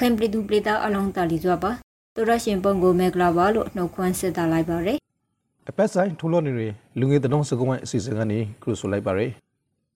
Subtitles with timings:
[0.00, 1.70] ခိုင်ပြည်သူပြည်သားအလုံးတာလီစွာပါ
[2.16, 4.98] တော်ရရှင်ပုံကိုမေကလာပါလို့နှုတ်ခွန်းဆက်တာလိုက်ပါရယ်
[5.68, 6.68] အပတ်ဆိုင်ထိုးလို့နေတွေ
[6.98, 9.30] လူငယ်တုံးစကုံးဝိုင်းအစီအစဉ်ကနေကရုဆိုလိုက်ပါရယ်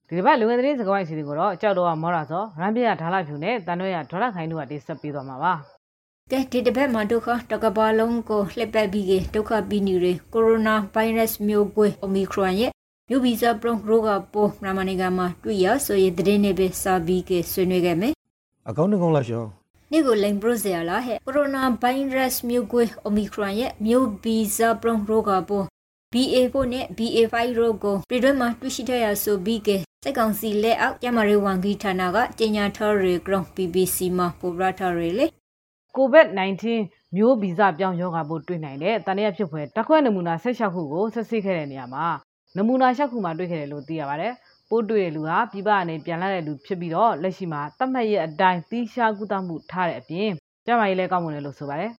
[0.07, 5.53] ဒီတစ်ပတ်လူငယ်သတင်းစကားဝိုင်းအစီအစဉ်ကိုတော့ကြောက်တော့မောရာစောရန်ပြရဓာလာဖြူနဲ့တန်ရွဲရဒေါ်လာခိုင်တို့ကတိဆက်ပေးသွားမှာပါ
[6.31, 12.71] ကဲဒီတစ်ပတ်မှာဒုက္ခတကဘာလုံးကိုလှက်ပတ်ပြီးကဒုက္ခပြီးနေရကိုရိုနာဗိုင်းရပ်စ်မျိုးကွဲအိုမီခရွန်ရဲ့
[13.09, 18.13] မျိုးဗီဇပရုံရောဂါပိုးမြန်မာနိုင်ငံမှာတွေ့ရဆိုရင်သတင်းတွေပဲစာပြီးကဆွေးနွေးခဲ့မယ်
[18.69, 19.49] အကောင့်နှကောင်လာရှောင်း
[19.91, 25.65] နေ့ကိုလိန်ပရိုဆီယာလာဟဲ့ကိုရိုနာဗိုင်းရပ်စ်မျိုးကွဲအိုမီခရွန်ရဲ့မျိုးဗီဇပရုံရောဂါပိုး
[26.13, 29.69] BA4 နဲ့ BA5 ရောဂါပြည်တွင်းမှာတွေ့ရှိထားရဆိုပြီးက
[30.03, 35.25] စိတ်ကောင်စီလက်အောက်ကျမရေးဝန်ကြီးဌာနကကြေညာထားရကြောင်း BBC မှာပေါ်ပြထားရလေ
[35.97, 36.63] COVID-19
[37.15, 42.05] မျိုးဗီဇပြောင်းယောဂါပိုးတွေ့နိုင်တဲ့တန်ရဖြစ်ဖွယ်တက်ခွက်နမူနာ16ခုကိုဆက်စစ်ခဲ့တဲ့နေရာမှာ
[42.57, 44.33] နမူနာ6ခုမှာတွေ့ခဲ့တယ်လို့သိရပါတယ်
[44.69, 50.31] ပိုးတွေ့တဲ့လူဟာပြပကနေပြန်လာတဲ့လူဖြစ်ပြီးတော့လက်ရှိမှာတတ်မှတ်ရဲ့အတိုင်းသီးခြားကုသမှုထားတဲ့အပြင်
[50.65, 51.91] ကျန်းမာရေးလည်းကောင်းမွန်တယ်လို့ဆိုပါတယ်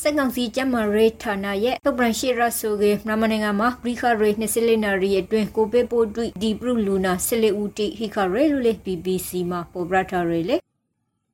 [0.00, 10.56] စက်ကောင်စီကျမရေးဌာနရဲ့သုတ်ပရန်ရှိရဆိုကေမြန်မာနိုင်ငံမှာပရိခရေ24နာရီအတွင်းကိုပေပိုတွေ့ဒီပရုလူနာ14ဦးတိဟိခရေလူလေ BBC မှာပေါ်ပြထားရလေ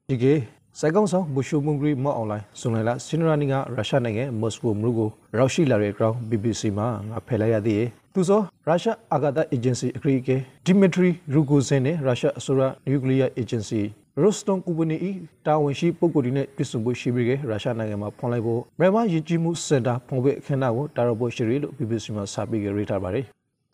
[0.09, 0.35] ဒီကေ
[0.79, 7.89] စိုက်ကောင်းဆောင်ဘူရှုမုံဂရီမော့အွန်လိုင်းဆွန်လိုက်လာစင်နရာနီကရုရှားနိုင်ငံမော်စကိုမြို့ကိုရောက်ရှိလာတဲ့ ground BBC မှာငါဖယ်လိုက်ရသေးတယ်
[8.19, 13.81] သူဆိုရုရှားအာဂါတာအေဂျင်စီအဂရီကေဒီမီထရီရူဂိုဇင်နဲ့ရုရှားအစိုးရနျူကလ িয়ার အေဂျင်စီ
[14.21, 15.11] ရိုစတွန်ကူပနီဤ
[15.47, 23.25] တာဝန်ရှိပုဂ္ဂိုလ်တွေနဲ့ပြည်စုံဖို့ရှိပြီးကရုရှားနိုင်ငံမှာဖွင့်လိုက်ဖို့မြန်မာယဉ်ကျေးမှုစင်တာဖွင့်ဖို့အခမ်းအနားကိုတာရဖို့ရှိရလို့ BBC မှာစာပေးကြရေးထားပါတယ်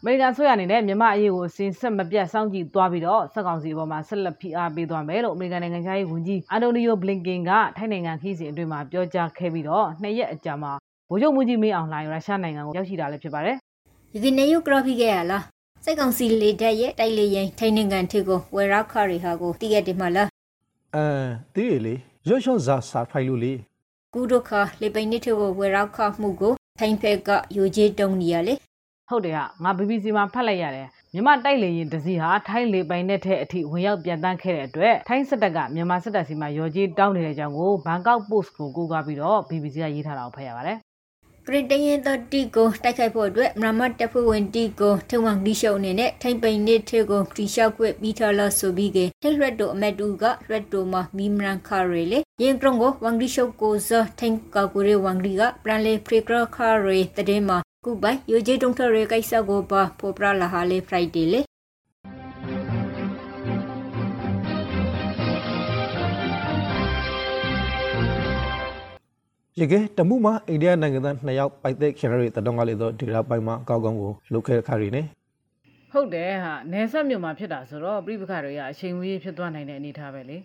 [0.03, 10.73] အမေရိကန်ဆိုရအနေနဲ့မြန်မာအရေးကိုအစဉ်ဆက်မပြတ်စောင့်ကြည့်သွားပြီးတော့စက်ကောင်စီအပေါ်မှာဆက်လက်ဖိအားပေးသွားမယ်လို့အမေရိကန်နိုင်ငံသားရေးဝန်ကြီးအန်တိုနီယိုဘလင်ကင်ကထိုင်းနိုင်ငံခီးစဉ်အတွင်းမှာပြောကြားခဲ့ပြီးတော့နှစ်ရက်အကြာမှာ
[11.11, 13.57] ဗိုလ်ချုပ်မှုကြီးမင်းအောင်လှိုင်ရုရှားနိုင်ငံကိုရောက်ရှိတာလည်းဖြစ်ပါတယ်
[14.15, 15.45] ဒီကနေ့ရုပ်ဂရာဖီကရလား
[15.85, 20.29] စက်ကောင်စီလေတက်ရဲ့တိုက်လေရင်ထိုင်းနိုင်ငံထစ်ကိုဝယ်ရောက်ခရီဟာကိုတိရက်တယ်မလား
[20.95, 21.07] အဲ
[21.55, 21.95] တီးရလေ
[22.27, 23.53] ရွှွှွန်ဇာစာဖိုင်လို့လေ
[24.15, 28.55] ကုဒုခလေပိန်နစ်ထကိုဝယ်ရောက်ခမှုကိုထိုင်းဖက်ကယူကြီးတုံးနေရလေ
[29.09, 40.79] ဟုတ်တယ်ဟာငါ BBC မှာဖတ်လိုက်ရတယ်မြန်မာတိုက်လေရင်တစီဟာထိုင်းလေပိုင်နဲ့တဲ့အထိဝင်ရောက်ပြန်တန်းခဲ့တဲ့အတွက်ထိုင်းစစ်တပ်ကမြန်မာစစ်တပ်စီမှာရော်ကြီးတောင်းနေတဲ့အကြောင်းကိုဘန်ကောက်ပို့စ်ကိုကိုးကားပြီးတော့ BBC ကရေးထားတာကိုဖတ်ရပါတယ်
[41.47, 61.41] ဂရစ်တရင်တတီကိုတိုက်ခိုက်ဖို့အတွက်မရမတ်တပ်ဖွဲ့ဝင်တီကိုထုံဝမ်ဒီရှုံအနေနဲ့ထိုင်ပိန်နစ်ထကိုတီရှောက်ခွင့်ပြီးထားလို့ဆိုပြီးကဟက်ရက်တိုအမက်တူကရက်တိုမှာမီမရန်ခါရီလေရင်ကရုံကိုဝမ်ဒီရှုံကိုဇထိုင်ကာကူရီဝမ်ဒီကပရန်လေဖရီကရခါရီတတဲ့မှာကုပိုင်ယူဂျီတုံထရေကိစ္စကိုပါပိုပရလာဟာလေဖရိုက်ဒေလေ
[69.61, 75.03] ရေကတမှုမှာအိန္ဒိယနိုင်ငံသား2ယောက်ပိုက်သက်ခင်ရတဲ့တတော်ကလေးတော့ဒီရာပိုင်မှာအကောက်ကောင်းကိုလုတ်ခဲခါရီနေ
[75.93, 80.37] ဟုတ်တယ်ဟာနယ်ဆက်မြို့မှာဖြစ်တာဆိုတော့ပြိပခါတွေကအချိန်ဝေးဖြစ်သွားနိုင်တဲ့အနေအထားပဲလေ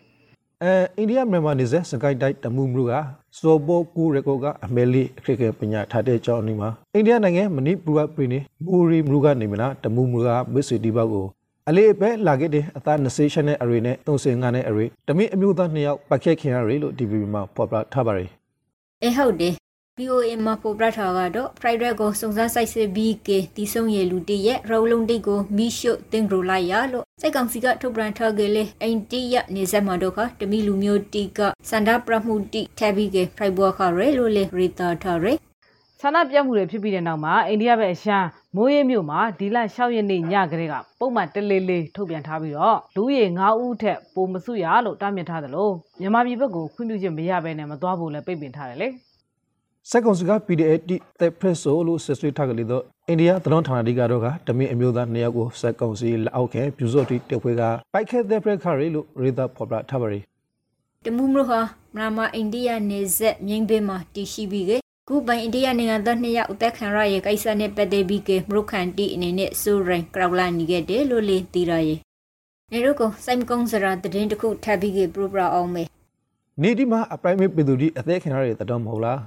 [0.63, 2.93] အဲအိန္ဒိယမြန်မာနေဆက်စကိုင်းတိုက်တမှုမှုက
[3.39, 11.25] စောဘောကူရကောကအမေလီအခရကပညာထားတဲ့ကြောင်းနေမှာအိန္ဒိယနိုင်ငံမဏိပူရပြည်နေမူရီမှုကနေမလားတမှုမှုကမစ်စီဒီဘောက်ကို
[11.69, 18.38] အလေးပဲလာခဲ့တဲ့အသား28နဲ့အရေနဲ့35နဲ့အရေတမင်းအမျိုးသား2ယောက်ပတ်ခဲ့ခင်ရတွေလို့ DVB မှာဖော်ပြထားပါတယ်
[19.03, 19.55] အဲဟုတ်တယ်
[19.97, 31.39] POA မှာပိုပရထားကတော့ Friday ကိုစုံစမ်းဆိုင်စစ်ပြီးကတီဆုံးရလူတီရဲ့ရောလုံးတိတ်ကိုမီရှုတင်ဂရိုလိုက်ရလို့စိတ်ကောင်စီကထုတ်ပြန်ထားကြလေအိန္ဒိယနေဆက်မှာတော့ခတမီလူမျိုးတီက
[31.69, 35.33] စန္ဒပရမှုတိထက်ပြီးကဖရိုက်ဘောခရဲလို့လေရီတာထားရဲ
[36.01, 48.87] ဆန္ဒပြမှုတွေဖြစ်ပြီးတဲ့နောက်မှာအိန္ဒိယဘက်အရှမ်းမိုးရဲမြို့မှာဒီလ6ရက်နေ့ညကလေးကပုံမှန်တလေးလေးထုတ်ပြန်ထားပြီးတော့လူရေ9ဦးထက်ပိုမစုရလို့တားမြစ်ထားသလိုမြန်မာပြည်ဘက်ကိုခွင့်ပြုချက်မရဘဲနဲ့မသွားဖို့လည်းပိတ်ပင်ထားတယ်လေ
[49.89, 60.23] စက်ကွန်စက PDF တိတဲ့ဖရက်ဆိုလို့ဆက်ဆွေးထားကြလေတော့အိန္ဒိယသတော်ဌာနတိကတော့ကတမင်းအမျိုးသား2ယောက်ကိုစက်ကွန်စီလက်အောက်ခဲပြူစော့တိတက်ဖွဲကပိုက်ခဲတဲ့ဖရက်ခါရီလို့ရေတာဖော်ပြထားပါတယ်
[61.05, 61.59] တမှုမဟာ
[61.95, 71.99] မရမအိန္ဒိယနေဆက်မြိန်ဘေးမှာတည်ရှိပြီးက ခုပိုင်အိန္ဒိယနိုင်ငံသားနှစ်ယောက်အသက်ခံရရဲ့ကိစ္စနဲ့ပတ်သက်ပြီးကမရုခန်တီအနေနဲ့စူရင်ကရောက်လာနေခဲ့တယ်လို့လေသိရရဲ့
[72.71, 75.87] နေရုကိုစိုင်ကုန်းစရာတည်င်းတစ်ခုထပ်ပြီးကပရပရအောင်မယ်
[76.61, 79.19] နေဒီမှာအပရိုင်မေပြည်သူဒီအသက်ခင်ရတဲ့တတော်မဟုတ်လား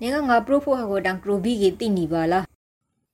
[0.00, 2.44] နေကငါပရိုဖို့ဟာကိုတန်ကရိုဘီကတိနေပါလား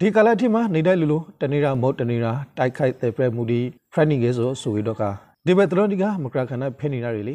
[0.00, 3.60] ဒီကလာတိမှာနေတိုင်းလူလိုတနေရာမောတနေရာတိုက်ခိုက်တဲ့ဖရက်မူဒီ
[3.92, 5.02] ဖရန်နီကေဆိုဆိုရတော့က
[5.46, 7.34] ဒီဘက်တတော်ဒီကမကရခနာဖဲနေတာတွေလေ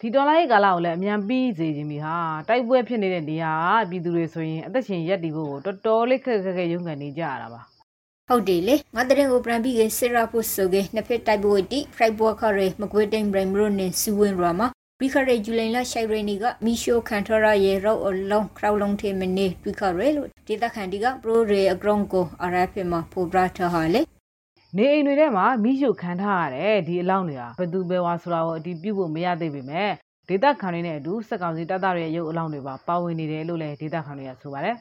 [0.00, 2.16] ဒီဒေါ်လာရဲ့ကာလကိုလည်းအမြန်ပြီးစေခြင်းပြီဟာ
[2.48, 7.60] တိုက်ပွဲဖြစ်နေတဲ့နေရာကပြည်သူတွေဆိုရင်အသက်ရှင်ရက်တည်ဖို့ကိုတော်တော်လေးခက်ခက်ခက်ရုန်းကန်နေကြရတာပါ
[8.28, 24.02] ဟုတ်တယ်လေငါတရင်ကိုပြန်ပြီးကဆေရာဖို့ဆိုကနှစ်ဖက်တိုက်ပွဲတိဖရိုက်ဘောခရဲမကွေးတိန်ဘရိုင်မရိုနဲ့စူဝင်ရာမှာပြီးခရဲဂျူလိုင်လရှိုင်ရနီကမီရှိုကန်ထရာရဲ့ရောအလုံးခရောက်လုံးထေမနေပြီးခရဲလို့ဒေသခံတီကပရိုရေအဂရုံကိုအရာဖက်မှာပိုဘရာထဟာလေ
[24.78, 29.90] နေအိမ်တွေထဲမှာမိရှုခံထားရတဲ့ဒီအလောင်းတွေဟာဘယ်သူပဲဝါဆိုတာကိုအတီးပြုတ်ဖို့မရသေးပေမဲ့
[30.28, 34.76] ဒေသခံတွေနဲ့အတူစက်ကောင်စီတပ်သားတွေရဲ့ရုပ်အလောင်းတွေပါပါဝင်နေတယ်လို့လည်းဒေသခံတွေကဆိုပါတယ်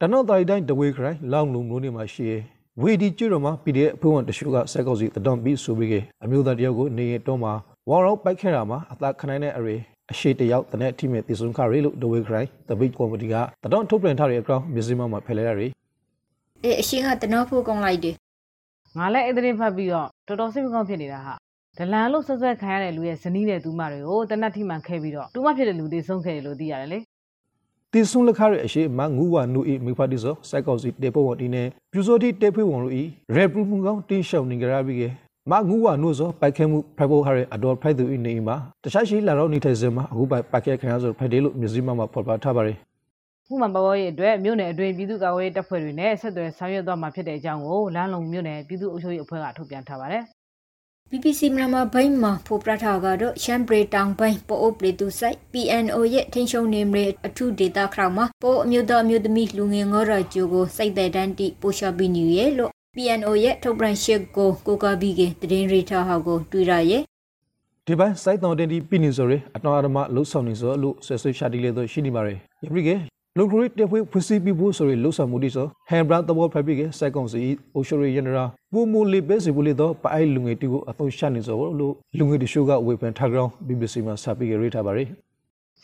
[0.00, 2.38] တနော့တာရီတိုင်းတဝေခရိုင်လောင်လုံမျိုးနေမှာရှိရဲ
[2.82, 7.52] ဝေဒီကျွတော်မှာ PDF အဖွဲ့ဝင်တချို့ကစက်ကောက်စီတတော်ပြီးဆိုပြီးကအမျိုးသားတယောက်ကိုနေရတော့မှာ
[7.88, 9.76] ဝေါ်ရောပိုက်ခဲတာမှာအသာခနိုင်တဲ့အရေ
[10.12, 13.34] အရှိတယောက်တနက်အထိမဲ့တည်ဆုံခရီလို့ဒဝေခရိုင်တပိတ်ကော်မတီက
[13.64, 15.68] တတော်ထုတ်ပြန်ထားတဲ့အကောင်မြစည်းမမှာဖယ်လဲရရီ
[16.64, 18.14] အေးအရှိကတနောဖို့ကောင်းလိုက်တယ်
[18.98, 21.34] ငါလည်းအဲ့ဒီဖတ်ပြီးတော့တော်တော်စိတ်မကောင်းဖြစ်နေတာဟာ
[21.78, 26.98] ဒလန်လို့ဆွဆွဲခံရတဲ့လူရဲ့ဇနီးတဲ့သူမတွေကိုတနတ်ထိမှန်ခဲ့ပြီးတော့တူမဖြစ်တဲ့လူတွေဆုံးခဲ့တယ်လို့သိရတယ်လေ
[27.92, 33.02] တည်ဆုံလက်ခရဲ့အရှိမငူဝနူအီမိဖာဒီဆိုစက်ကောက်စီတေပေါ်ဝတီနဲ့ပြူစောတီတေဖွေဝန်လို့ဤ
[33.36, 35.04] ရေပရူမှုကောင်တင်းရှောင်းနေကြရပြီးက
[35.50, 42.76] မငူဝနုဆိုပိုက်ခဲမှုဖိုက်ဖို့ဟာရအတော်ဖိုက်သူဤနေမှာတခြားရှိလာတော့နေထိုင်စမှာအခုပိုက်ပိုက်ခဲခံရဆိုဖိုက်တယ်လို့မြစည်းမမှာဖော်ပြထားပါတယ်
[43.52, 50.22] ခုမှပေါ်ပေါ်ရဲ့အတွက်မြို့နယ်အတွင်းပြည်သူ့ကာကွယ်ရေးတပ်ဖွဲ့တွေနဲ့ဆက်သွယ်ဆောင်ရွက်သွားမှာဖြစ်တဲ့အကြောင်းကိုလမ်းလုံမြို့နယ်ပြည်သူ့အုပ်ချုပ်ရေးအဖွဲ့ကထုတ်ပြန်ထားပါတယ်
[51.10, 65.20] BBC မြန်မာဘိုင်းမှာဖိုပရထာကတော့ရှမ်ဘရီတောင်ဘိုင်းပိုအိုပလီတူဆိုင် PNO ရဲ့ထိန်ရှုံနေမရအထုဒေတာခရောက်မှာပိုအမျိုးသားအမျိုးသမီးလူငယ်ငေါ်ရဂျိုကိုစိတ်တဲ့တန်းတိပိုရှာပီနီရဲ့လို့ PNO ရဲ့ထုတ်ပြန်ရှစ်ကိုကိုကဘီက
[65.50, 67.02] တရင်ရီထားဟောက်ကိုတွေ့ရရဲ့
[67.86, 72.96] ဒီပိုင်းစိုက်တောင်တင်ဒီပြင်းနေဆိုရအတော်အဓမ္မလှုပ်ဆောင်နေဆိုလို့ဆွဲဆွဲရှာတီလေတော့ရှိနေပါရယ်ယပရိကေ
[73.40, 77.40] လုံခရီတေဖွေဖွစီပီဖို့ဆိုရလှုပ်ဆောင်မှုဒီဆိုဟန်ဘရာတဘောဖက်ပရိကေစိုက်ကောင်စီ
[77.74, 85.08] အိုရှိုရီယန်ဒရာပူမူလီပဲစီဘူးလေတော့ပိုင်လူငယ်တီကိုအသုံးရှာနေဆိုလို့လူငယ်တရှိုးကဝေဖန်ထားကြောင်း BBC မှာစာပီကေရေးထားပါရယ်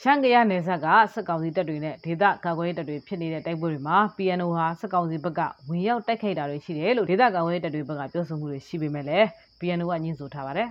[0.00, 9.26] ရှမ်းကရနယ်စပ်ကစက်ကောင်စီတပ်တွေနဲ့ဒေသကာကွယ်ရေးတပ်တွေဖြစ်နေတဲ့တိုက်ပွဲတွေမှာ PNO ဟာစက်ကောင်စီဘက်ကဝင်ရောက်တိုက်ခိုက်တာတွေရှိတယ်လို့ဒေသကာကွယ်ရေးတပ်တွေဘက်ကပြောဆိုမှုတွေရှိပေမဲ့လည်း
[9.61, 10.69] PNO ကညှင်းဆိုထားပါတယ်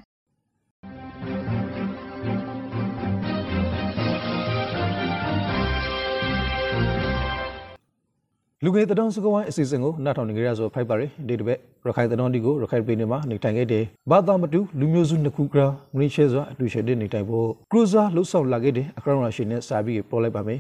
[8.66, 15.56] လူငယ်တတော်စကဝိုင်းအစီအစဉ်ကိုနှာထောင်နေကြရဆိုဖိုက်ပါရယ်ဒီတစ်ပတ်ရခိုင်တတော်ဒီကိုရခိုင်ပြည်နယ်မှာနေထိုင်ခဲ့တဲ့ဘာသာမတူလူမျိုးစုနှစ်ခုက
[15.98, 20.60] မင်းရှဲစွာအတူရှယ်တဲ့နေထိုင်ဖို့ကရူဇာလှုပ်ဆောင်လာခဲ့တဲ့အကရောင်ရာရှင်နဲ့စာပြီးပေါ်လိုက်ပါမယ်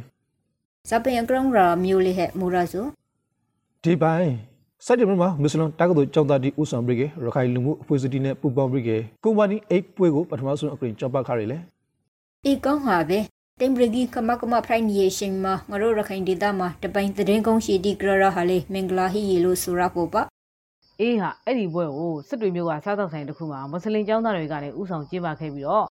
[0.89, 2.85] ဇပင်အကရောင်းရာမျိုးလေးဟဲ့မူရာဆို
[3.83, 4.33] ဒီပိုင်း
[4.85, 8.91] စက်တင်ဘာမှာမွတ်စလင်တက္ကသိုလ်ကျောင်းသားတီဦးဆောင်ပြီးကရခိုင်လူမှုအဖွဲ့အစည်းနဲ့ပူးပေါင်းပြီးက
[9.23, 11.57] ကုမ္ပဏီအိတ်ပွဲကိုပထမဆုံးအကရင်ကြောက်ပါခါရလေ
[12.45, 13.19] အေကောင်းဟာပဲ
[13.61, 20.21] တင်ဘရဂီကမကမဖရိုင်နီယေရှင်မှာငါတို့ရခိုင်ဒေသမှာတပိုင်သတင်းကုန်းရှိတီကရရဟာလေမင်္ဂလာဟီယေလို့ဆိုရဖို့ပါ
[20.99, 25.85] အေးဟာအဲ့ဒီဘွဲကိုစစ်တွေမျိုးကစားတော့ဆိုင်တစ်ခုမှာမွတ်စလင်ကျောင်းသားတွေကနေဥဆောင်ကျင်းပခဲ့ပြီးတော့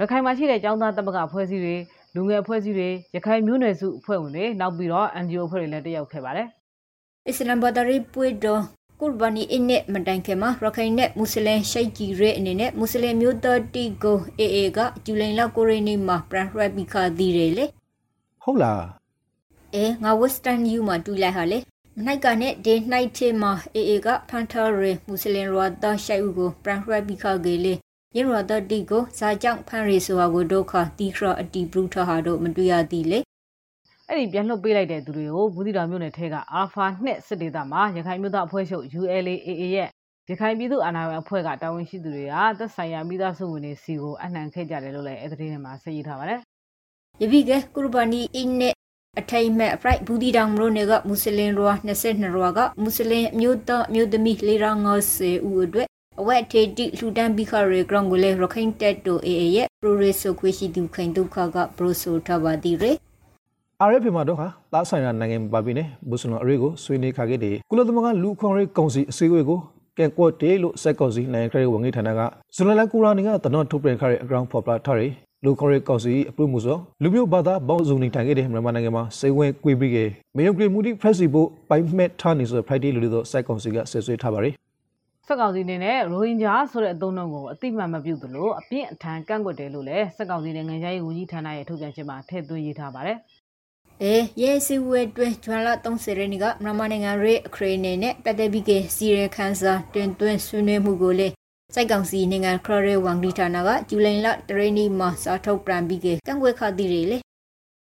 [0.00, 1.76] ရခိုင်မှာရှိတဲ့ကျောင်းသားတမကအဖွဲ့အစည်းတွေ
[2.14, 6.48] လူငယ်အဖွဲ့အစည်းတွေရခိုင်မျိုးနွယ်စုအဖွဲ့ဝင်တွေနောက်ပြီးတော့ NGO အဖွဲ့တွေလည်းတက်ရောက်ခဲ့ပါတယ်
[7.28, 8.62] အစ္စလမ်ဘာသာရေးပွေတော်
[9.02, 17.64] ကုရ်ဘာနီအင်းနဲ့မတိုင်ခင်မှာရခိုင်နဲ့မွတ်စလင်ရှိတ်ကြီးရဲအနေနဲ့မွတ်စလင်မျိုးသားတီကိုအေအေကဂျူလိုင်လ9ရက်နေ့မှာပရဟရဘီခါဒီရဲလေ
[18.42, 18.82] ဟုတ်လား
[19.74, 21.58] အဲငါဝက်စတန်ယူမှာတူလိုက်ဟာလေ
[21.96, 27.74] မနိုင်ကနဲ့ဒေနိုင်ချေမှာအေအေကဖန်ထာရဲမွတ်စလင်ရောသားရှိုက်ဦးကိုပရဟရဘီခါဂေလေ
[28.14, 33.20] ရင်ရောသားတီကိုဇာကြောင့်ဖန်ရီဆိုဟာကိုဒုက္ခတီခရအတီဘရူထဟာတို့မတွေ့ရသည်လေ
[34.10, 39.88] အဲ့ဒီပြန်လှုပ်ပေးလိုက်တဲ့သူတွေကိုဘူးတီတော်မျိုးနယ်ထဲကအာဖာနှစ်စစ်ဒေသမှာရခိုင်မျိုးသားအဖွဲ့ချုပ် ULAAA ရဲ့
[40.30, 46.40] ရခိုင်ပြည်သူ့အာဏာပိုင်အဖွဲ့ကတာဝန်ရှိသူတွေကသက်ဆိုင်ရာမိသားစုဝင်တွေစီကိုအနှံခဲ့ကြတယ်လို့လည်းအဲ့ဒီထဲမှာဆက်ရေးထားပါတယ်
[47.22, 48.74] ယပိကကုရ်ဘာနီအင်းနဲ့
[49.20, 54.36] အထိုင်မဲ့အဖရိုက်ဘူဒီတောင်မလို့နေကမွတ်စလင်ရော22ရောကမွတ်စလင်အမျိုးသားအမျိုးသမီး
[54.96, 55.88] 450ဦးအတွက်
[56.20, 62.92] အဝက်ထေတိလှူဒန်းပြီးခရေဂရောင်းကိုလေရခိုင်တက်တိုအေအေရဲ့ပရိုရေဆိုခွေရှိသူခိုင်ဒုက္ခကဘရိုဆိုထပါတီရဲ
[63.88, 69.58] RFP မှာတော့ဟာသားဆိုင်ရာနိုင်ငံပါပြီနဲ့ဘုစလွန်အရေးကိုဆွေးနွေးခါခဲ့တဲ့ကုလသမဂ္ဂလူခွန်ရေးကောင်စီအစည်းအဝေးကို
[69.98, 72.20] ကဲကွက်တေးလို့စက်ကောင်စီနိုင်ငံခရိုင်ဝန်ကြီးဌာနက
[72.56, 75.12] ဇွန်လကူရာနီကတနော်ထုတ်ပြန်ခရဲအကောင်ဖော်ပြထားတယ်
[75.44, 84.54] လူခွန်ရေးကောင်စီအပြုမှုဆိုလူမျိုးဘာသာပေါင်းစုံနေထိုင်ခဲ့တဲ့မြန်မာနိုင်ငံမှာစိတ်ဝင်ကွေပြီးခဲ့မေယုံကရီမူတီဖက်စီဖို့ပိုင်မက်ထားနေဆို Friday လူတွေတော့စက်ကောင်စီကဆွေးဆွေးထားပါတယ်
[85.26, 93.16] စက်ကောင်စီအနေနဲ့ရိုဟင်ဂျာဆိုတဲ့အသုံးအနှုန်းကိုအတိမတ်မပြုသလိုအပြင်းအထန်ကန့်ကွက်တယ်လို့လည်းစက်ကောင်စီနိုင်ငံခြားရေးဝန်ကြီးဌာနရဲ့ထုတ်ပြန်ချက်မှာထည့်သွင်းရေးထားပါတယ်
[94.04, 101.28] အဲရဲစီဝဲတွဲဂျွမ်လာ30ရက်နေ့ကမြန်မာနိုင်ငံရေးအခရေနေနဲ့ပတ်သက်ပြီးကစီရခန်းစာတွင်တွင်ဆွေးနွေးမှုကိုလေ
[101.74, 107.18] စိုက်ကောင်စီနိုင်ငံခရရဲဝန်ကြီးဌာနကဇူလိုင်လတရနီမှာစာထုတ်ပြန်ပြီးကကန့်ကွက်ခသည်တွေလေ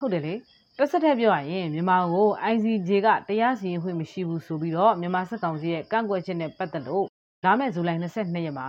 [0.00, 0.34] ဟုတ်တယ်လေ
[0.78, 7.06] တစ်ဆက်တည်းပြောရရင်မြန်မာကို ICJ ကတရားစီရင်ခွင့်မရှိဘူးဆိုပြီးတော့မြန်မာစက်ကောင်စီရဲ့ကန့်ကွက်ချက်နဲ့ပတ်သက်လို့
[7.44, 8.66] လာမယ့်ဇူလိုင်22ရက်မှာ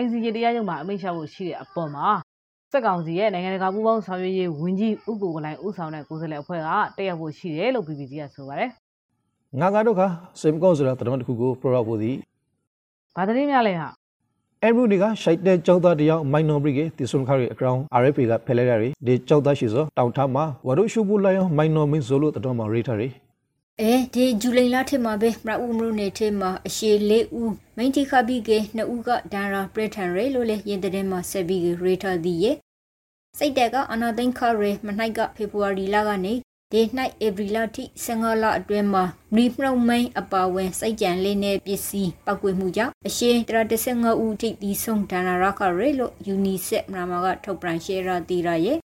[0.00, 2.08] ICJ တရားရုံးမှာအမိန့်ချဖို့ရှိတဲ့အပေါ်မှာ
[2.74, 8.70] စက်ကောင်စီရဲ့နိုင်ငံတကာပူးပေါင်းဆောင်ရွက်ရေးဝန်ကြီးဥက္ကိုကလိုင်ဦးဆောင်တဲ့ကိုယ်စားလှယ်အဖွဲ့ကတက်ရောက်ဖို့ရှိတယ်လို့ BBC ကဆိုပါတယ်
[9.60, 10.02] ငါကတော့ခ
[10.40, 12.16] စေမကောဆိုတာတတော်တစ်ခုကိုပရော့ဖို့သည်။
[13.16, 13.88] ဘာသတင်းများလဲဟာ
[14.62, 23.12] အမ်ဘရူဒီကရှိုက်တဲ့ကျောင်းသားတယောက်မိုင်နော်ဘရီကတီဆွန်ခါရီအကောင် RFA ကဖယ်လိုက်ရတယ်ဒီကျောင်းသားရှိစောတောင်ထားမှာဝါဒုရှုပူလိုက်အောင်မိုင်နော်မင်းဇိုလို့တတော်မှာရေးထားတယ်
[23.80, 32.56] အဲဒီဇူလိုင်လထဲမှာပဲမရဦးမလို့နေထဲမှာအရှေ၄ဦးမိန်တီခါပြီးကနှစ်ဦးကဒါရာပရထန်ရဲလို့လေရင်တဲ့မှာဆက်ပြီးရေထားသည်ရဲ့
[33.38, 36.34] စိတ်တက်ကအနာသိန်းခရဲမနှိုက်ကဖေဖော်ဝါရီလကနေ
[36.72, 36.82] ဒီ၌
[37.26, 39.04] ဧပြီလထိ15လအတွင်းမှာ
[39.36, 43.36] နီဖရုံမိန်အပါဝင်စိတ်ကြံလေးနဲ့ပစ္စည်းပောက်ကွေမှုကြောင့်အရှင်
[43.80, 48.78] 35ဦးထိတီဆုံးဒါနာရခရဲလို့ UNICEF မြန်မာကထုတ်ပြန်ရှယ်ရာတီရာရဲ့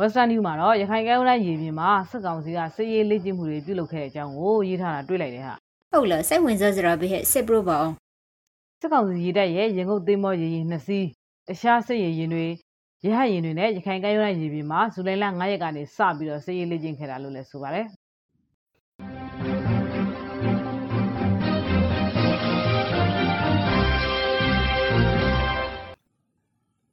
[0.00, 5.54] Western News မှာတော့ရခိုင်ကမ်းရိုးတန်းရေပြင်မှာစစ်ကောင်စီကစစ်ရေးလေ့ကျင့်မှုတွေပြုလုပ်ခဲ့တဲ့အကြောင်းကိုရေးထားတာတွေ့လိုက်တယ်ဟာ
[5.92, 7.94] ဟုတ်လားစိတ်ဝင်စားစရာပဲဟဲ့စစ်ပရိုပါအောင်
[8.80, 11.06] စစ်ကောင်စီရေတပ်ရဲ့ရင်ကုန်သိမ်းမောရေရင်နှစ်စီး
[11.48, 12.46] တခြားစစ်ရေရင်တွေ
[13.04, 17.86] ရဟတ်ရင်တွေနဲ့ရခိုင်ကမ်းရိုးတန်းရေပြင်မှာဇူလိုင်လ9ရက်ကနေစပြီးတော့စစ်ရေးလေ့ကျင့်ခဲ့တာလို့လည်းဆိုပါတယ်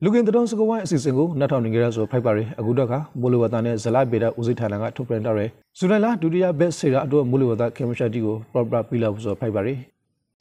[0.04, 9.78] လူကင်တတော်စကဝိုင်းအစီအစဉ်ကိုနှက်ထောင်နေကြရဆိုဖိုက်ပါရယ်အခုတော့ကမိုးလေဝသနဲ့ဇလပေဒဦးစိတ်ထိုင်လန်ကထုတ်ပြန်တော့ရယ်ဇူလိုင်လဒုတိယဘက်ဆေရာအတွက်မိုးလေဝသကေမရှာတီကို proper ပြလောက်ဆိုဖိုက်ပါရယ်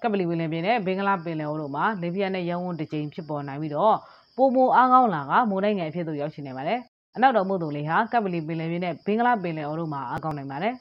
[0.02, 3.96] ကပလီဝင်းလင်ပြင်နဲ့ဘင်္ဂလားပင်လယ်အော်တို့မှာလေပြင်းနဲ့ရောင်းဝန်းတစ်ကြိမ်ဖြစ်ပေါ်နိုင်ပြီးတော့
[4.36, 6.80] ပိုမိုအားကောင်းလာကမိုးတိုင်းငယ်အဖြစ်သို့ရောက်ရှိနေပါတယ်
[7.16, 10.74] အနောက်တော်မို့သူလေးဟာကပလီပင်လယ်ပြင်နဲ့ဘင်္ဂလားပင်လယ်အော်တို့မှာအားကောင်းနိုင်ပါတယ်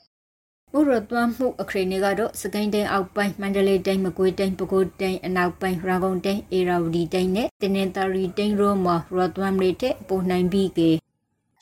[0.78, 10.90] ဥရသွမ်းမှုအခရီးနေကတော့စကိုင်းတိုင်းအောက်ပိုင်းမန္တလေးတိုင်းမကွေးတိုင်းပဲခူးတိုင်းအနောက်ပိုင်းရန်ကုန်တိုင်းအေရာဝတီတိုင်းနဲ့တင်းနင်တာရီတိုင်းရောမှာရသွမ်းတွေတဲ့ပုံနိုင်ပြီးကေ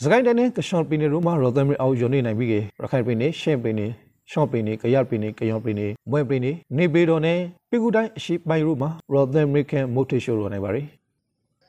[0.04, 3.88] စကိုင်းတိုင်းနဲ့ကရှော့ပင်းနေတို့မှာရော်သမ်ရီအောက်ယွန်နေနိုင်ပြီကေရခိုင်ပင်းနေရှင့်ပင်းနေ
[4.32, 7.40] ရှော့ပင်းနေကရပင်းနေကယောပင်းနေမွဲပင်းနေနေပေတော်နဲ့
[7.70, 10.88] ပေကူတိုင်းအရှိပိုင်းတို့မှာရော်သမ်ရီကန်မိုတေရှိုးရောနိုင်ပါရယ်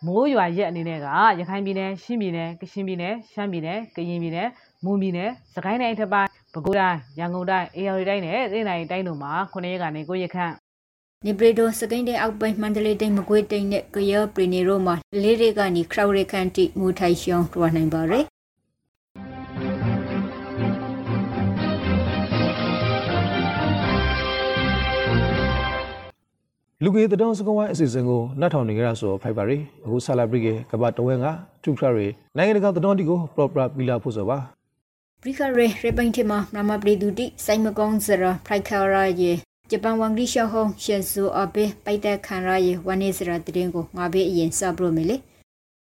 [0.06, 1.06] မိုးရွာရက်အနေနဲ့က
[1.38, 4.48] ရခိုင်ပြည်နယ်ရှမ်းပြည်နယ်ကချင်ပြည်နယ်ရှမ်းပြည်နယ်ကရင်ပြည်နယ်
[4.84, 10.52] မွန်ပြည်နယ်စကိုင်းတိုင်းအထက်ပိုင်းပဲခူးတိုင်းရန်ကုန်တိုင်းအေရဝတီတိုင်းနဲ့သိန်းတိုင်းတိုင်းတို့မှာ9ရက်ကနေ9ရက်ခန့်
[11.26, 18.24] နေပရီဒိုစကိုင်းတိုင်းအောက်ပိုင်းမန္တလေးတိုင်းမကွေးတိုင်းနဲ့ကရပရီနေရောမှာလေးတွေကနေခရောက်ရခန့်တိမူထိုင်ရှောင်းတွားနိုင်ပါရယ်
[26.82, 31.26] လူကေတတော်စကဝိုင်းအစီအစဉ်ကိုနှက်ထောင်နေကြရဆိုဖိုက်ပါရီအခုဆာလာဘရီကေကပတ်တဝဲက
[31.62, 34.38] ထူခရရီနိုင်ငံတကာတတော်တီကို proper ပြလာဖို့ဆိုပါ
[35.26, 39.32] ဘရိခရဲရပိန်တီမှာမမပရီဒူတီစိုင်မကောင်းစရာဖရိုက်ခါရာယေ
[39.70, 45.16] ဂျပန်ဝန်ဂရီရှောဟောင်းရှေဇိုအဘေပိုက်တဲ့ခန်ရာယေဝနေစရာတရင်ကိုငါဘေးအရင်စပရိုမီလေ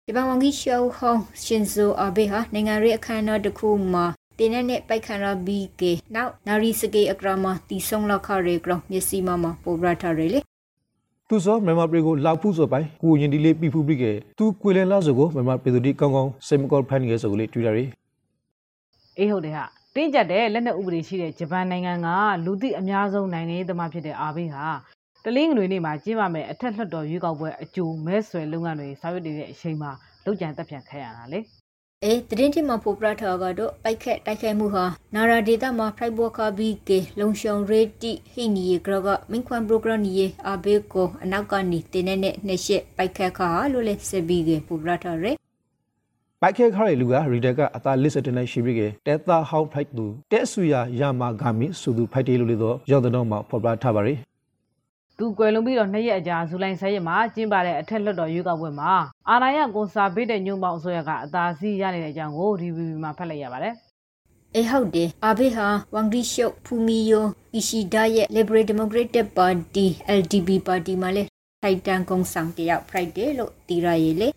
[0.06, 4.04] ဂျပန်ဝန်ဂရီရှောဟောင်းရှင်ဇိုအဘေဟာနိုင်ငံရေးအခမ်းအနားတစ်ခုမှာ
[4.38, 10.40] တင်းနဲ့နဲ့ပိုက်ခန်ရာဘီကေနောက်နာရီစကေအကရာမတီဆုံလောက်ခရဲကရမျက်စိမမပိုဘရထာရဲလေ
[11.28, 17.88] သူစောမြန်မာပြည်ကိုလာဖူးဆိုပိုင်ကိုရင်ဒီလေးပြဖူးပြီးကေသူကွေလန်လာဆိုကိုမြန်မာပြည်သူတီကောင်းကောင်းစိတ်မကောဖန်နေရဆိုကိုလေးတွေ့ရတယ်
[19.18, 22.08] အေးဟုတ်တယ်ဟာတင်းကျပ်တဲ့လက်နက်ဥပဒေရှိတဲ့ဂျပန်နိုင်ငံက
[22.44, 24.66] လူသိအများဆုံးနိုင်ငံရေးသမားဖြစ်တဲ့အာဘေးဟာ
[25.24, 29.90] တလင်းငွေနေ့မှာကျင်းပမယ်အထက်လွှတ်တော်ရွေးကောက်ပွဲအကျိုးမဲဆွယ်လုပ်ငန်းတွေဆောင်ရွက်နေတဲ့အချိန်မှာ
[30.24, 31.40] လောက်ကျန်တက်ပြန်ခဲ့ရတာလေ
[32.04, 45.32] အဲတရင်တီမှာပိုပရထာကတော့ပိုက်ခက်တိုက်ခိုက်မှုဟာနာရာဒေတာမှာဖရိုက်ဘောခဘီကေလုံရှုံရေတီဟိနီယေကရကမင်းခွန်ပရိုဂရမ်နီယေအဘေကိုအနောက်ကနေတင်းနဲ့နဲ့နှစ်ရှက်ပိုက်ခက်ခါလို့လဲစဘီကေပိုပရထာရဲ
[46.42, 54.14] ပိုက်ခဲခါရလူကရီဒက်ကအသာလစ်စတနေရှိပြီးကေတဲတာဟောက်ဖိုက်သူတဲဆူယာယာမာဂါမီဆူသူဖိုက်တေလို့လေတော့ရောက်တဲ့မှာဖော်ပြထားပါရီ
[55.18, 58.92] သူကွယ်လွန်ပြီးတော့နှစ်ရက်အကြာဇူလိုင်10ရက်မှာကျင်းပတဲ့အထက်လွှတ်တော်ရွေးကောက်ပွဲမှာ
[59.30, 63.74] အာဏာရကွန်ဆာဗေးတဲ့ညွန့်ပေါင်းအစိုးရကအသာစီးရနေတဲ့အကြောင်းကို DVB မှာဖတ်လိုက်ရပါတယ်
[64.56, 67.24] အေဟုတ်တယ်အဘေဟာဝန်ဂရီရှုဖူမီယို
[67.54, 69.86] အီရှီဒါရဲ့ Liberal Democratic Party
[70.18, 71.22] LDP Party မှာလဲ
[71.62, 74.28] ထိုက်တန်ကုန်းဆောင်တယောက် Friday လို့တီရရေလေ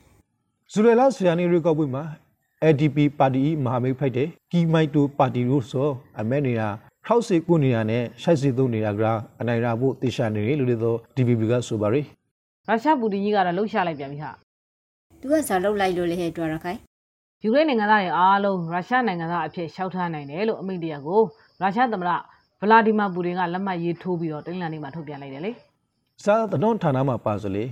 [0.73, 2.03] ဇူလိုင်လဆရာနေရီကောက်ပွဲမှာ
[2.63, 6.67] ADP ပါတီမဟာမိတ်ဖိုက်တဲ့ကီမိုက်တိုပါတီလို့ဆိုအမဲနေတာ
[7.05, 9.03] ထောက်စီကုနေရနဲ့ရှိုက်စီသုံးနေတာက
[9.39, 12.01] အနိုင်ရဖို့တေရှာနေတယ်လို့လေတော့ DVB ကဆိုပါရီ
[12.67, 14.31] ရုရှားပူတင်ကြီးကတော့လှုပ်ရှားလိုက်ပြန်ပြီဟာ
[15.19, 16.79] သူကစားလောက်လိုက်လို့လဲဟဲ့တွားရခိုင်
[17.43, 21.21] ယူကရိန်းနိုင်ငံသားတွေအားလုံးရုရှားနိုင်ငံသားအဖြစ်ရှောက်ထားနိုင်တယ်လို့အမိန့်တရားကို
[21.61, 22.11] ရုရှားသမ္မတ
[22.61, 25.51] ဗလာဒီမာပူတင်ကလက်မှတ်ရေးထိုးပြီးတော့တင်းလန်နေ့မှာထုတ်ပြန်လိုက်တယ်လေ
[26.23, 27.63] စားတတော်ဌာနမှာပါစလေ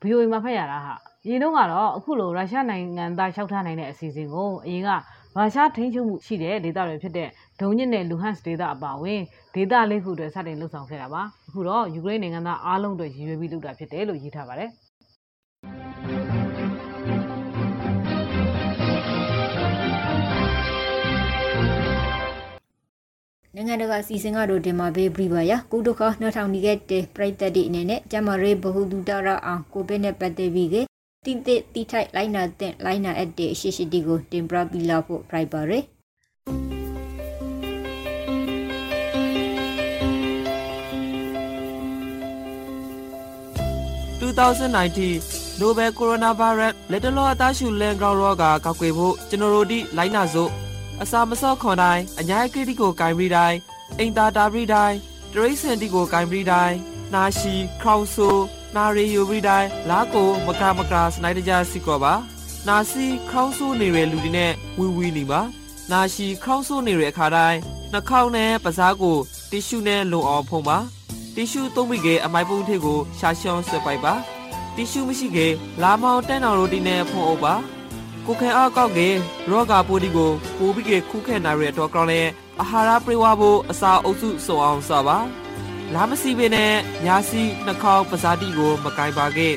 [0.00, 0.94] ဗီအိုအေမှာဖတ်ရတာဟာ
[1.28, 4.90] ရင်တော့ကတော့အခုလိုရုရှားနိုင်ငံသားရှောက်ထားနိုင်တဲ့အစီအစဉ်ကိုအရင်က
[5.36, 7.28] ရုရှားထိန်းချုပ်မှုရှိတဲ့ဒေသတွေဖြစ်တဲ့
[7.60, 9.20] ဒုံညစ်နဲ့လူဟန့်စ်ဒေသအပါအဝင်
[9.54, 14.70] ဒေသလေးခုတွေစတင်လှုပ်ဆောင်ခဲ့တာပါအခုတော့ယူကရိန်းနိုင်ငံသားအားလုံးတွေရည်ရွယ်ပြီးလုပ်တာဖြစ်တယ်လို့ရေးထားပါတယ်
[23.56, 30.91] နိုင်ငံတကာအစီအစဉ်ကတော့ဒီမှာဘေးပြပါရကုဒုခနှထောင်နေခဲ့တဲ့ပြိတ္တတိအနေနဲ့ကျမရေးဘဟုတုတရအောင်ကိုဗစ်နဲ့ပတ်သက်ပြီးက
[31.26, 35.84] တိတိတိထိုက်လိုင်းနာတဲ့လိုင်းနာအပ်တဲ့အရှိရှိတီကိုတင်ပြပြီးလာဖို့ပြိုက်ပါရယ်
[44.20, 50.50] 2019 Nobel Coronavirus လက်တလောအသားရှူလန်ဂရောင်းရောဂါကောက်ွယ်ဖို့ကျွန်တော်တို့ဒီလိုင်းနာစို့
[51.02, 53.58] အစာမစော့ခွန်တိုင်းအညာကရတီကိုဂိုင်ပြီးတိုင်း
[53.98, 54.96] အင်တာတာပြီးတိုင်း
[55.32, 56.76] တရိစင်တီကိုဂိုင်ပြီးတိုင်း
[57.14, 58.30] နာရှိခေါင်ဆူ
[58.76, 62.14] နာရီယူပြီးတိုင်းလာကိုမကမကစနိုက်တကြစီကောပါ
[62.68, 65.40] နာစီခေါင်းဆိုးနေတဲ့လူတွေနဲ့ဝီဝီနေပါ
[65.90, 67.58] နာရှိခေါင်းဆိုးနေတဲ့အခါတိုင်း
[67.92, 69.16] နှာခေါင်းနဲ့ပစားကို
[69.50, 70.78] တီရှူနဲ့လုံအောင်ဖုံးပါ
[71.34, 74.14] တီရှူသုံးပြီးကအမိုက်ပုံးထည့်ကိုရှာရှောင်းဆွဲပိုက်ပါ
[74.76, 75.38] တီရှူမရှိက
[75.82, 77.54] လာမောင်တန်းတော်ရိုတီနဲ့ဖုံးအုပ်ပါ
[78.26, 79.00] ကိုခဲအားကောက်က
[79.50, 82.20] ရောဂါပိုးဒီကိုပိုးပြီးကခုခဲနိုင်ရတဲ့တော့ကောင်းလဲ
[82.60, 85.18] အာဟာရပြေဝဖို့အစာအုပ်စုစုံအောင်စပါ
[85.94, 86.72] လာမစီပေနဲ့
[87.04, 89.54] ညာစီနှာခေါင်းပစားတီကို မကင်ပါခဲ့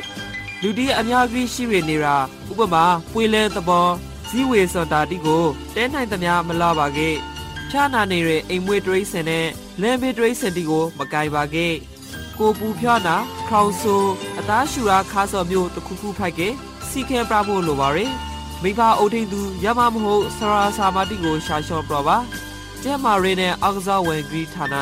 [0.62, 2.16] လူဒီအများကြီးရှိရနေတာ
[2.52, 3.88] ဥပမာပွေလဲသဘော
[4.30, 5.44] ဇီဝေစန္တာတိကို
[5.76, 7.16] တဲနိုင်သမျှမလာပါခဲ့
[7.70, 9.48] ဖြာနာနေတဲ့အိမ်မွေးတရိစင်နဲ့
[9.82, 11.74] လမ်းဘေးတရိစင်တီကို မကင်ပါခဲ့
[12.40, 13.16] ကိုပူဖြာနာ
[13.50, 13.96] ခေါင်ဆူ
[14.40, 16.54] အသားရှူရာခါစော်မျိုးတစ်ခုခုဖိုက်ခဲ့
[16.90, 18.14] စီခဲပြဖို့လိုပါရယ်
[18.64, 22.18] မိဘအုပ်ထိန်သူရမမဟုတ်ဆရာစာမတိကိုရှာလျှော့ပြပါ
[22.84, 24.76] ကျဲမာရီနဲ့အောက်ကစားဝင်ဂရီဌာန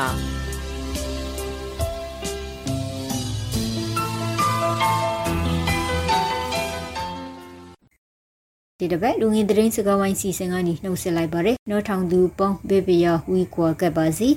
[8.84, 14.28] ဒီတစ်ပတ်လူငင်သတင်းစကားဝိုင်းစီစဉ်ကနေနှုတ်ဆက်လိုက်ပါရယ်နော်ထောင်သူပေါင်းဘေဘေယဝီကွာကပ်ပါစီ